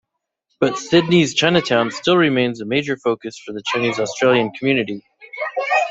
[0.59, 5.03] But Sydney's Chinatown still remains a major focus for the Chinese Australian community.